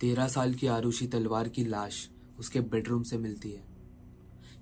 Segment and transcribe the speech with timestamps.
[0.00, 3.64] तेरह साल की आरुषि तलवार की लाश उसके बेडरूम से मिलती है।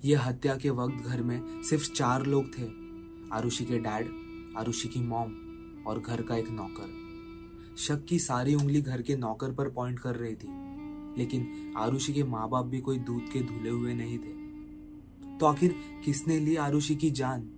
[0.04, 2.68] यह हत्या के वक्त घर में सिर्फ़ चार लोग थे,
[3.32, 4.08] आरुषि के डैड,
[4.58, 5.32] आरुषि की मॉम
[5.86, 10.16] और घर का एक नौकर। शक की सारी उंगली घर के नौकर पर पॉइंट कर
[10.16, 10.48] रही थी,
[11.18, 15.74] लेकिन आरुषि के माँ बाप भी कोई दूध के धुले हुए नहीं थे। तो आखिर
[16.04, 17.50] किसने ली आरुषि की जान?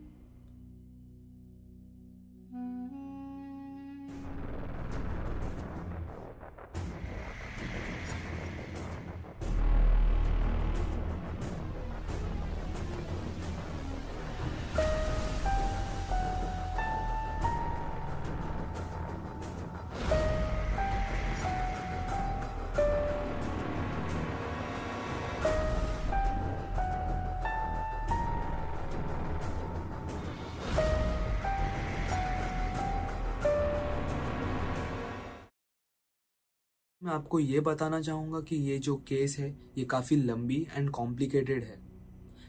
[37.05, 41.65] मैं आपको ये बताना चाहूँगा कि ये जो केस है, ये काफ़ी लंबी एंड कॉम्प्लिकेटेड
[41.65, 41.77] है।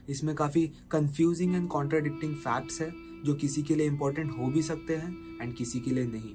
[0.08, 2.90] इसमें काफ़ी कंफ्यूजिंग एंड कॉन्ट्राडिक्टिंग फैक्ट्स है,
[3.24, 6.32] जो किसी के लिए इम्पोर्टेंट हो भी सकते हैं एंड किसी के लिए नहीं।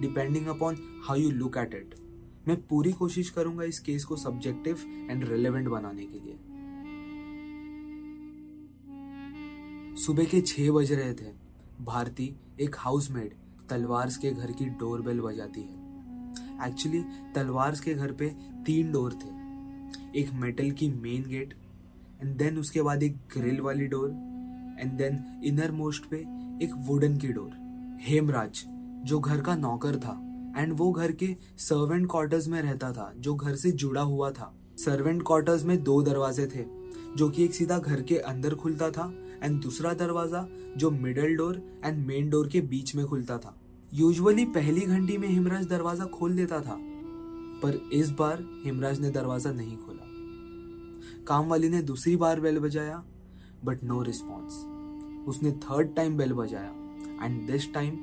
[0.00, 1.94] Depending upon how you look at it
[2.48, 4.78] मैं पूरी कोशिश करूँगा इस केस को सब्जेक्टिव
[5.10, 6.36] एंड रिलेवेंट बनाने के लिए।
[9.96, 11.32] सुबह के छह बज रहे थे।
[11.80, 13.34] भारती, एक हाउसमेड
[13.70, 15.83] तलवार्स के घर की डोरबेल बजाती है।
[16.60, 17.02] एक्चुअली
[17.34, 18.28] तलवार के घर पे
[18.66, 21.54] तीन डोर थे। एक मेटल की मेन गेट
[22.22, 24.10] एंड देन उसके बाद एक ग्रिल वाली door
[24.80, 26.16] and then innermost पे
[26.64, 27.50] एक वुडन की डोर
[28.02, 28.64] हेमराज,
[29.04, 30.20] जो घर का नौकर था
[30.56, 34.52] एंड वो घर के सर्वेंट क्वार्टर्स में रहता था, जो घर से जुड़ा हुआ था।
[34.78, 36.64] सर्वेंट क्वार्टर्स में दो दरवाजे थे,
[37.16, 40.46] जो कि एक सीधा घर के अंदर खुलता था एंड दूसरा दरवाज़ा,
[40.76, 43.56] जो middle door and main door के बीच में खुलता था।
[43.94, 46.76] यूजुअली पहली घंटी में हिमराज दरवाज़ा खोल देता था,
[47.62, 50.06] पर इस बार हिमराज ने दरवाज़ा नहीं खोला।
[51.26, 53.02] काम वाली ने दूसरी बार बेल बजाया
[53.64, 54.54] बट नो रिस्पॉन्स
[55.28, 57.98] उसने थर्ड टाइम बेल बजाया and this time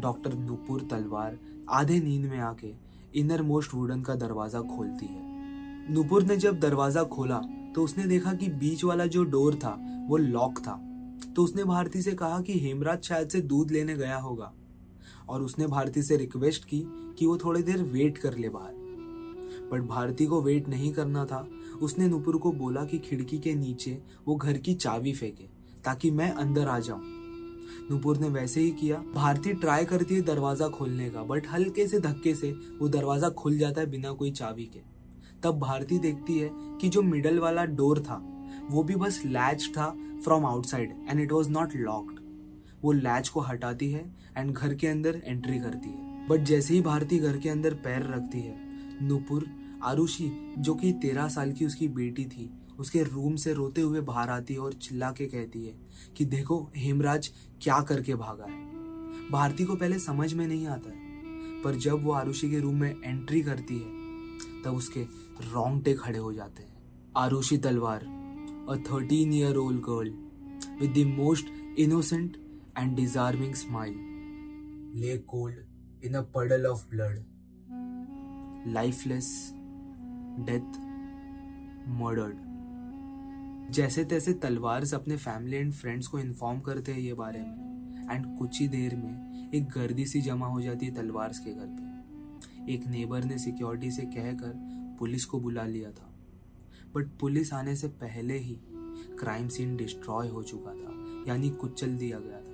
[0.00, 1.38] doctor Nupur Talwar
[1.70, 2.74] आधे नींद में आके
[3.20, 7.40] इनर मोस्ट वुडन का दरवाज़ा खोलती है। नूपुर ने जब दरवाज़ा खोला
[7.74, 9.76] तो उसने देखा कि बीच वाला जो डोर था,
[10.08, 10.78] वो लॉक था।
[11.26, 14.52] तो उसने भारती से कहा कि हेमराज शायद से दूध लेने गया होगा।
[15.28, 16.82] और उसने भारती से रिक्वेस्ट की
[17.18, 18.74] कि वो थोड़ी देर वेट कर ले बाहर।
[19.72, 21.46] बट भारती को वेट नहीं करना था।
[21.82, 25.44] उसने नुपुर को बोला कि खिड़की के नीचे वो घर की चाबी फेंके,
[25.84, 27.00] ताकि मैं अंदर आ जाऊँ।
[27.90, 32.00] नुपुर ने वैसे ही किया। भारती ट्राई करती है दरवाज़ा खोलने का बट हल्के से
[32.00, 32.50] धक्के से
[32.80, 34.80] वो दरवाज़ा खुल जाता है बिना कोई चाबी के।
[35.42, 36.50] तब भारती देखती है
[36.80, 38.22] कि जो मिडल वाला डोर था,
[38.70, 39.90] वो भी बस लैच था
[40.24, 42.20] from outside and it was not locked
[42.86, 44.04] वो लैच को हटाती है
[44.36, 48.02] एंड घर के अंदर एंट्री करती है। बट जैसे ही भारती घर के अंदर पैर
[48.06, 48.54] रखती है,
[49.02, 49.46] नुपुर,
[49.82, 54.30] आरुषि, जो कि तेरह साल की उसकी बेटी थी, उसके रूम से रोते हुए बाहर
[54.30, 55.74] आती है और चिल्ला के कहती है
[56.16, 57.30] कि देखो, हेमराज
[57.62, 62.12] क्या करके भागा है। भारती को पहले समझ में नहीं आता है, पर जब वो
[62.12, 65.02] आरुषि के रूम में एंट्री करती है, तब उसके
[65.44, 66.74] रोंगटे खड़े हो जाते हैं।
[67.16, 68.04] Aarushi Talwar
[68.70, 70.14] a thirteen year old girl
[70.80, 72.36] with the most innocent
[72.76, 73.96] and disarming smile
[74.94, 75.54] lay cold
[76.02, 77.22] in a puddle of blood.
[78.66, 79.52] Lifeless,
[80.44, 80.82] death,
[82.00, 82.42] murdered.
[83.70, 88.26] जैसे तैसे तलवार अपने फैमिली एंड फ्रेंड्स को इन्फॉर्म करते हैं ये बारे में एंड
[88.38, 92.72] कुछ ही देर में एक गर्दी सी जमा हो जाती है तलवार के घर पे
[92.74, 94.52] एक नेबर ने सिक्योरिटी से कहकर
[94.98, 96.12] पुलिस को बुला लिया था
[96.94, 98.58] बट पुलिस आने से पहले ही
[99.20, 102.45] क्राइम सीन डिस्ट्रॉय हो चुका था यानी कुचल दिया गया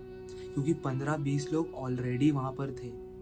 [0.54, 3.12] क्योंकि पंद्रह बीस लोग ऑलरेडी वहाँ पर थे।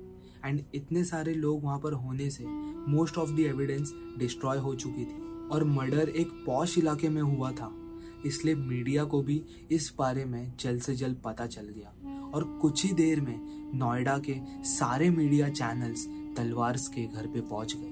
[0.49, 2.45] एंड इतने सारे लोग वहाँ पर होने से
[2.91, 7.53] most of the evidence destroy हो चुकी थी। और मर्डर एक पॉश इलाके में हुआ
[7.53, 7.77] था।
[8.27, 11.93] इसलिए मीडिया को भी इस बारे में जल्द से जल्द पता चल गया।
[12.35, 13.41] और कुछ ही देर में
[13.79, 17.91] नोएडा के सारे मीडिया चैनल्स तलवार्स के घर पे पहुँच गए।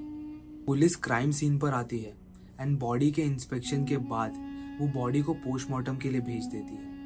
[0.65, 2.17] पुलिस क्राइम सीन पर आती है।
[2.61, 4.33] एंड बॉडी के इंस्पेक्शन के बाद
[4.81, 6.98] वो बॉडी को पोस्टमार्टम के लिए भेज देती है।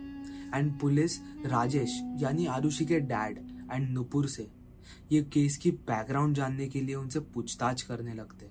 [0.55, 3.39] एंड पुलिस राजेश, यानी आरुषि के डैड
[3.73, 4.49] एंड नुपुर से।
[5.13, 8.51] ये केस की बैकग्राउंड जानने के लिए उनसे पूछताछ करने लगते।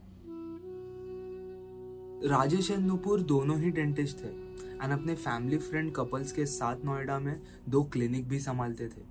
[2.27, 7.19] राजेश एंड नुपुर दोनों ही डेंटिस्ट थे एंड अपने फैमिली फ्रेंड कपल्स के साथ नोएडा
[7.19, 7.35] में
[7.69, 9.09] दो क्लिनिक भी संभालते थे।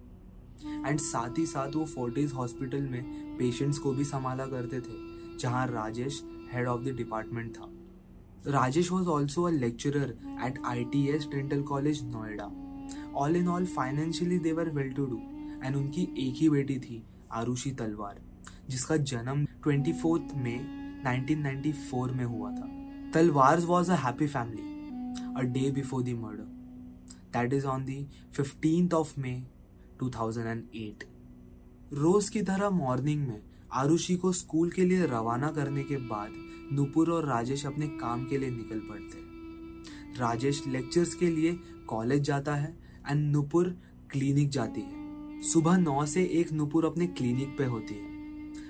[0.86, 5.66] एंड साथ ही साथ वो फोर्टिस हॉस्पिटल में पेशेंट्स को भी संभाला करते थे, जहाँ
[5.66, 6.22] Rajesh
[6.52, 7.70] head of the department था।
[8.46, 10.16] Rajesh was also a lecturer
[10.46, 12.50] at I T S dental college Noida.
[13.14, 15.20] All in all financially they were well to do
[15.64, 17.02] and उनकी एक ही बेटी थी,
[17.32, 18.20] आरुषि तलवार,
[18.70, 20.56] जिसका जन्म ट्वेंटी फोर्थ मे
[21.04, 22.68] 1994 में हुआ था।
[23.14, 24.62] Talwar was a happy family
[25.36, 26.44] a day before the murder
[27.32, 29.42] that is on the fifteenth of May
[30.02, 31.04] 2008
[31.92, 33.40] रोज की तरह मॉर्निंग में
[33.72, 36.32] आरुषि को स्कूल के लिए रवाना करने के बाद
[36.72, 39.28] नुपुर और राजेश अपने काम के लिए निकल पड़ते
[40.20, 43.68] राजेश लेक्चर्स के लिए कॉलेज जाता है एंड नुपुर
[44.10, 48.08] क्लिनिक जाती है। सुबह नौ से एक नुपुर अपने क्लिनिक पे होती है।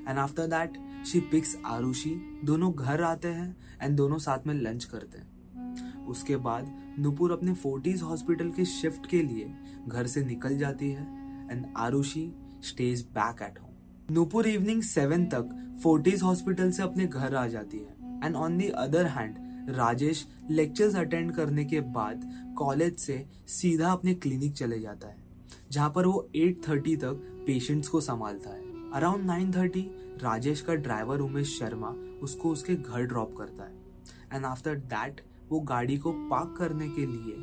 [0.09, 2.11] And after that she picks Aarushi.
[2.44, 7.53] दोनों घर आते हैं एंड दोनों साथ में लंच करते हैं। उसके बाद नुपुर अपने
[7.55, 9.53] फोर्टीज हॉस्पिटल के शिफ्ट के लिए
[9.88, 11.03] घर से निकल जाती है
[11.50, 12.31] and Aarushi
[12.62, 17.79] stays back at home Nupur evening seven तक फोर्टीज हॉस्पिटल से अपने घर आ जाती
[17.79, 19.37] है। And on the other hand
[19.70, 22.22] Rajesh lectures attend करने के बाद
[22.58, 25.17] कॉलेज से सीधा अपने क्लिनिक चले जाता है,
[25.70, 29.84] जहाँ पर वो 8:30 तक पेशेंट्स को संभालता है। अराउंड 9:30
[30.22, 33.78] राजेश का ड्राइवर उमेश शर्मा उसको उसके घर ड्रॉप करता है।
[34.32, 35.20] एंड आफ्टर दैट
[35.50, 37.37] वो गाड़ी को पार्क करने के लिए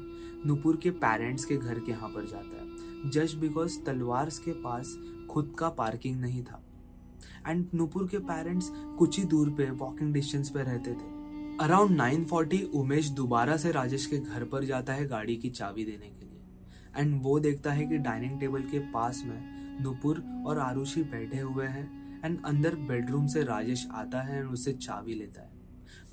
[0.45, 4.97] नुपुर के पेरेंट्स के घर के यहाँ पर जाता है जस्ट बिकॉज़ तलवार्स के पास
[5.29, 6.61] खुद का पार्किंग नहीं था।
[7.47, 11.15] एंड नुपुर के पेरेंट्स कुछ ही दूर पे वॉकिंग डिस्टेंस पे रहते थे।
[11.61, 16.09] अराउंड 9:40 उमेश दोबारा से राजेश के घर पर जाता है गाड़ी की चाबी देने
[16.09, 21.03] के लिए। एंड वो देखता है कि डाइनिंग टेबल के पास में नुपुर और आरुषि
[21.03, 25.51] बैठे हुए हैं। एंड अंदर बेडरूम से राजेश आता है एंड उससे चाबी लेता है।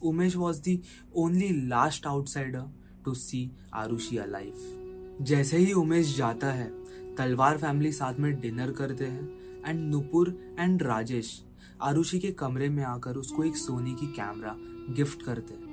[0.03, 0.81] Umesh was the
[1.15, 2.67] only last outsider
[3.05, 6.71] to see Aarushi alive जैसे ही उमेश जाता है,
[7.17, 11.41] तलवार फैमिली साथ में डिनर करते हैं। एंड नुपुर एंड राजेश
[11.83, 14.57] आरुषि के कमरे में आकर उसको एक सोनी की कैमरा
[14.91, 15.65] गिफ्ट करते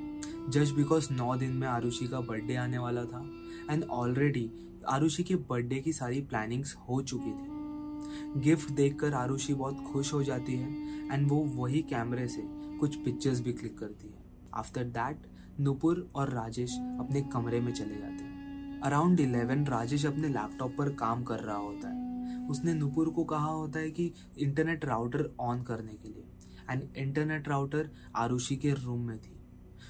[0.49, 3.31] जस्ट बिकॉज़ नौ दिन में आरुषि का बर्थडे आने वाला था
[3.69, 4.51] एंड ऑलरेडी
[4.89, 10.23] आरुषि के बर्थडे की सारी प्लानिंग्स हो चुकी थी। गिफ्ट देखकर आरुषि बहुत खुश हो
[10.23, 10.69] जाती है
[11.13, 12.41] एंड वो वही कैमरे से
[12.77, 14.23] कुछ पिक्चर्स भी क्लिक करती है।
[14.53, 15.27] आफ्टर दैट
[15.59, 20.89] नुपुर और राजेश अपने कमरे में चले जाते हैं। अराउंड इलेवन राजेश अपने लैपटॉप पर
[20.89, 22.01] काम कर रहा होता है।
[22.47, 26.23] उसने नुपुर को कहा होता है कि इंटरनेट राउटर ऑन करने के लिए।
[26.71, 29.37] एंड इंटरनेट राउटर आरुषि के रूम में थी।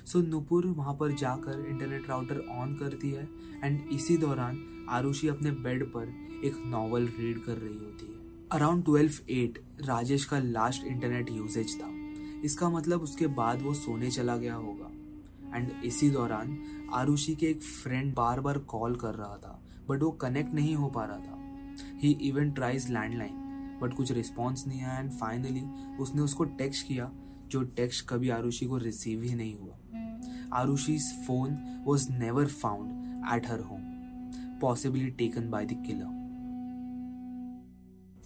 [0.06, 3.28] सो so, नुपुर वहाँ पर जाकर इंटरनेट राउटर ऑन करती है
[3.64, 6.08] एंड इसी दौरान आरुषि अपने बेड पर
[6.46, 8.20] एक नॉवल रीड कर रही होती है।
[8.52, 11.90] अराउंड ट्वेल्व एट राजेश का लास्ट इंटरनेट यूजेज था।
[12.46, 14.92] इसका मतलब उसके बाद वो सोने चला गया होगा।
[15.58, 16.58] एंड इसी दौरान
[16.94, 20.90] आरुषि के एक फ्रेंड बार बार कॉल कर रहा था बट वो कनेक्ट नहीं हो
[20.90, 21.38] पा रहा था।
[22.00, 23.41] He even tries landline
[23.82, 25.62] but कुछ रिस्पॉन्स नहीं आया एंड फाइनली
[26.00, 27.12] उसने उसको टेक्स्ट किया,
[27.48, 29.78] जो टेक्स्ट कभी आरुषि को रिसीव ही नहीं हुआ।
[30.54, 30.98] Aarushi
[31.28, 33.82] phone was never found at her home
[34.62, 36.20] possibly taken by the killer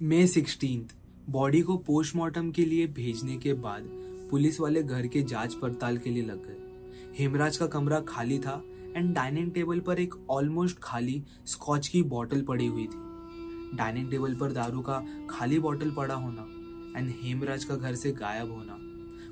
[0.02, 0.88] May sixteen
[1.30, 3.84] body को पोस्टमार्टम के लिए भेजने के बाद
[4.31, 6.57] पुलिस वाले घर के जाँच पड़ताल के लिए लग गए।
[7.19, 8.62] हेमराज का कमरा खाली था
[8.96, 13.05] एंड डाइनिंग टेबल पर एक ऑलमोस्ट खाली स्कॉच की बोतल पड़ी हुई थी।
[13.75, 16.42] डाइनिंग टेबल पर दारू का खाली बॉटल पड़ा होना
[17.00, 18.77] एंड हेमराज का घर से गायब होना।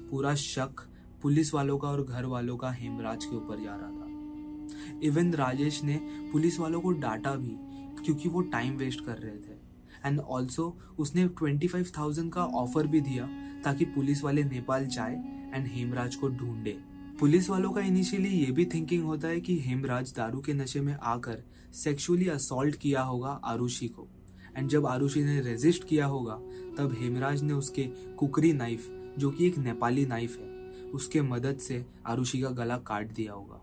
[0.09, 0.87] पूरा शक
[1.21, 5.83] पुलिस वालों का और घर वालों का हेमराज के ऊपर जा रहा था। इवन राजेश
[5.83, 5.99] ने
[6.31, 7.55] पुलिस वालों को डांटा भी
[8.03, 9.61] क्योंकि वो टाइम वेस्ट कर रहे थे।
[10.05, 10.65] एंड ऑल्सो
[10.99, 13.27] उसने ट्वेंटी फाइव थाउज़ेंड का ऑफ़र भी दिया
[13.63, 15.15] ताकि पुलिस वाले नेपाल जाए
[15.53, 16.77] एंड हेमराज को ढूंढे।
[17.19, 20.93] पुलिस वालों का इनिशियली ये भी थिंकिंग होता है कि हेमराज दारू के नशे में
[20.93, 24.07] आकर सेक्सुअली असॉल्ट किया होगा आरुषि को।
[24.57, 26.35] एंड जब आरुषि ने रेजिस्ट किया होगा,
[26.77, 27.83] तब हेमराज ने उसके
[28.17, 30.47] कुकरी नाइफ जो कि एक नेपाली नाइफ है,
[30.91, 33.61] उसके मदद से आरुषि का गला काट दिया होगा।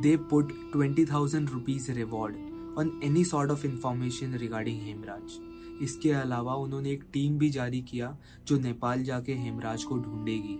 [0.00, 2.36] They put twenty thousand rupees reward
[2.78, 5.38] on any sort of information regarding Hemraj.
[5.82, 8.16] इसके अलावा उन्होंने एक टीम भी जारी किया,
[8.46, 10.58] जो नेपाल जाके हेमराज को ढूंढेगी।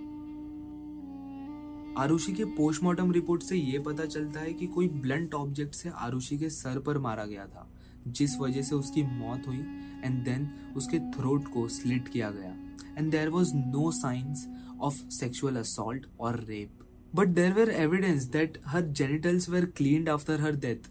[1.98, 6.38] आरुषि के पोस्टमार्टम रिपोर्ट से यह पता चलता है कि कोई ब्लंट ऑब्जेक्ट से आरुषि
[6.38, 7.68] के सर पर मारा गया था।
[8.08, 9.60] जिस वजह से उसकी मौत हुई
[10.04, 12.56] एंड देन उसके थ्रोट को स्लिट किया गया।
[12.98, 14.46] And there was no signs
[14.80, 20.40] of sexual assault और rape but there were evidence that her genitals were clean after
[20.40, 20.90] her death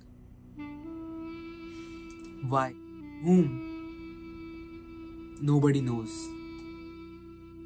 [2.45, 2.73] why
[3.23, 3.43] whom?
[5.41, 6.11] Nobody knows.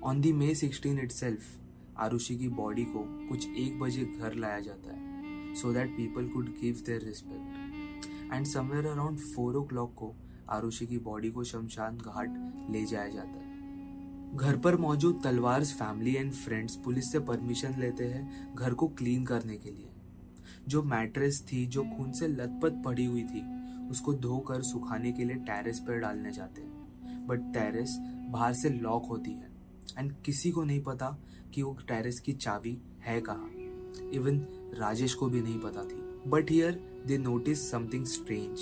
[0.04, 1.48] On the May 16 itself,
[2.00, 3.00] Aarushi की body को
[3.30, 7.57] कुछ एक बजे घर लाया जाता है so that people could give their respect
[8.34, 10.16] and somewhere around four o'clock को
[10.50, 12.30] आरुषि की बॉडी को शमशान घाट
[12.70, 13.48] ले जाया जाता है।
[14.38, 19.26] घर पर मौजूद Talwar family and friends police से परमिशन लेते हैं घर को क्लीन
[19.26, 19.90] करने के लिए।
[20.68, 23.42] जो मैट्रेस थी, जो खून से लथपथ पड़ी हुई थी,
[23.90, 26.78] उसको धोकर सुखाने के लिए टेरेस पर डालने जाते हैं।
[27.28, 27.98] बट टेरेस
[28.30, 29.50] बाहर से लॉक होती है।
[29.98, 31.18] एंड किसी को नहीं पता
[31.54, 33.52] कि वो टेरेस की चाबी है कहाँ।
[34.14, 34.40] इवन
[34.74, 36.72] राजेश को भी नहीं पता थी। But here
[37.08, 38.60] they notice something strange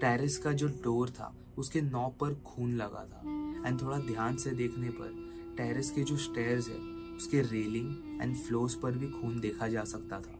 [0.00, 3.20] terrace का जो डोर था, उसके नॉब पर खून लगा था।
[3.68, 5.14] एंड थोड़ा ध्यान से देखने पर
[5.56, 6.78] टेरेस के जो स्टेयर्स है,
[7.16, 10.38] उसके रेलिंग एंड फ्लोर्स पर भी खून देखा जा सकता था।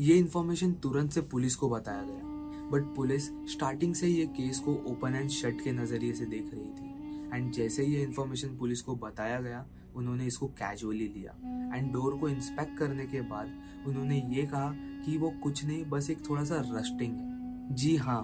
[0.00, 2.30] ये इन्फॉर्मेशन तुरंत से पुलिस को बताया गया।
[2.70, 6.70] बट पुलिस स्टार्टिंग से ये केस को ओपन एंड शट के नज़रिए से देख रही
[6.70, 11.32] थी। एंड जैसे ये इन्फॉर्मेशन पुलिस को बताया गया उन्होंने इसको कैजुअली लिया।
[11.76, 16.10] एंड डोर को इंस्पेक्ट करने के बाद उन्होंने ये कहा कि वो कुछ नहीं बस
[16.10, 18.22] एक थोड़ा सा रस्टिंग है। जी हाँ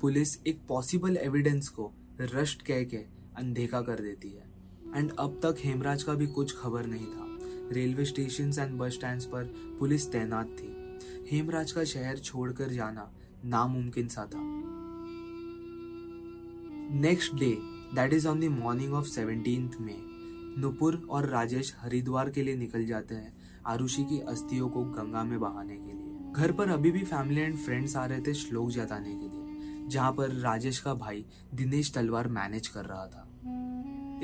[0.00, 2.96] पुलिस एक पॉसिबल एविडेंस को रस्ट कह के
[3.36, 4.52] अनदेखा कर देती है।
[4.96, 7.38] एंड अब तक हेमराज का भी कुछ खबर नहीं था।
[7.72, 9.44] Railway station and bus stand पर
[9.78, 10.72] पुलिस तैनात थी।
[11.30, 13.12] हेमराज का शहर छोड़कर जाना
[13.44, 14.40] नामुमकिन सा था।
[17.00, 17.58] Next day
[17.94, 19.96] that is on the morning of seventeen May
[20.58, 23.32] Nupur और राजेश हरिद्वार के लिए निकल जाते हैं
[23.66, 27.56] आरुषि की अस्थियों को गंगा में बहाने के लिए। घर पर अभी भी फैमिली एंड
[27.56, 32.28] फ्रेंड्स आ रहे थे श्लोक जताने के लिए, जहाँ पर राजेश का भाई दिनेश तलवार
[32.28, 33.28] मैनेज कर रहा था।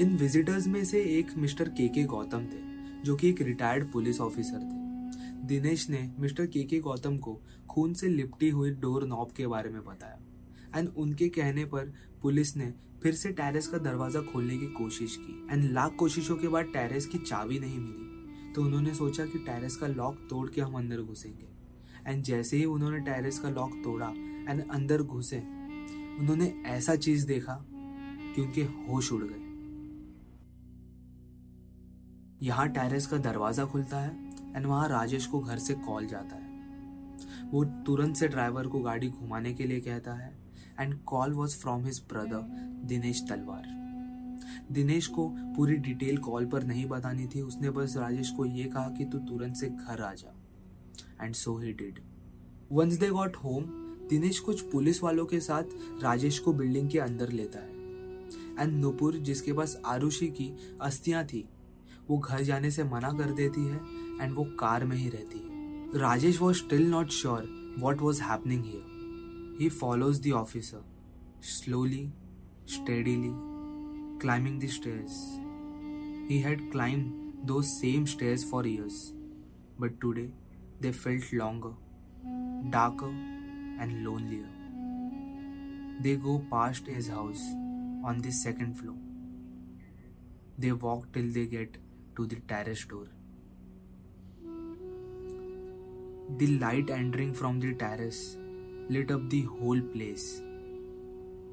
[0.00, 2.62] इन विजिटर्स में से एक मिस्टर के के गौतम थे,
[3.04, 7.94] जो कि एक रिटायर्ड पुलिस ऑफिसर थे। दिनेश ने मिस्टर के के गौतम को खून
[7.94, 10.18] से लिपटी हुई डोर नॉब के बारे में बताया।
[10.76, 12.72] एंड उनके कहने पर पुलिस ने
[13.02, 17.06] फिर से टेरेस का दरवाज़ा खोलने की कोशिश की। एंड लाख कोशिशों के बाद टेरेस
[17.06, 21.00] की चाबी नहीं मिली। तो उन्होंने सोचा कि टेरेस का लॉक तोड़ के हम अंदर
[21.00, 21.48] घुसेंगे।
[22.06, 24.08] एंड जैसे ही उन्होंने टेरेस का लॉक तोड़ा
[24.48, 25.38] एंड अंदर घुसे,
[26.20, 29.48] उन्होंने ऐसा चीज़ देखा कि उनके होश उड़ गए।
[32.42, 36.48] यहाँ टेरेस का दरवाज़ा खुलता है एंड वहाँ राजेश को घर से कॉल जाता है।
[37.50, 40.39] वो तुरंत से ड्राइवर को गाड़ी घुमाने के लिए कहता है।
[40.80, 42.42] And call was from his brother
[42.86, 43.78] Dinesh Talwar
[44.72, 48.88] Dinesh को पूरी डिटेल कॉल पर नहीं बतानी थी। उसने बस राजेश को ये कहा
[48.88, 50.34] कि तू तुरंत से घर आ जा।
[51.22, 51.98] And so he did
[52.72, 53.64] once they got home
[54.10, 57.78] Dinesh कुछ पुलिस वालों के साथ राजेश को बिल्डिंग के अंदर लेता है।
[58.60, 61.48] एंड नुपुर जिसके पास आरुषि की अस्थियाँ थी,
[62.08, 63.80] वो घर जाने से मना कर देती है
[64.20, 68.64] एंड वो कार में ही रहती है। Rajesh was still not sure what was happening
[68.64, 68.89] here
[69.60, 70.78] He follows the officer,
[71.42, 72.12] slowly,
[72.64, 73.34] steadily,
[74.18, 75.38] climbing the stairs.
[76.28, 79.12] He had climbed those same stairs for years,
[79.78, 80.30] but today
[80.80, 81.72] they felt longer,
[82.70, 84.48] darker, and lonelier.
[86.00, 87.44] They go past his house
[88.02, 88.96] on the second floor.
[90.56, 91.76] They walk till they get
[92.16, 93.08] to the terrace door.
[96.38, 98.38] The light entering from the terrace
[98.90, 100.42] lit up the whole place,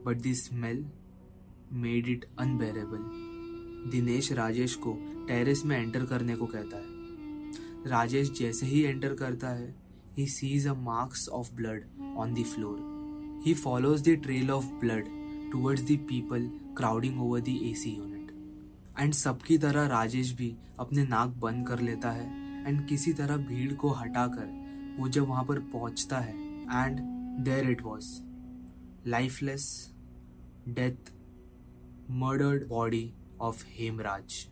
[0.03, 0.79] but the smell
[1.71, 3.03] made it unbearable.
[3.91, 4.93] Dinesh Rajesh को
[5.27, 9.75] terrace में enter करने को कहता है। राजेश जैसे ही enter करता है
[10.17, 11.83] he sees a marks of blood
[12.17, 15.05] on the floor he follows the trail of blood
[15.51, 18.31] towards the people crowding over the AC unit
[18.99, 23.73] and सबकी तरह राजेश भी अपने नाक बंद कर लेता है एंड किसी तरह भीड़
[23.73, 28.23] को हटाकर वो जब वहाँ पर पहुँचता है and There it was.
[29.05, 29.91] Lifeless,
[30.73, 31.11] death,
[32.09, 34.47] murdered body of Hemraj.